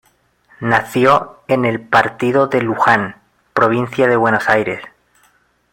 Nació 0.61 1.43
en 1.47 1.63
el 1.63 1.79
partido 1.79 2.47
de 2.47 2.63
Luján, 2.63 3.21
provincia 3.53 4.07
de 4.07 4.15
Buenos 4.15 4.49
Aires. 4.49 4.81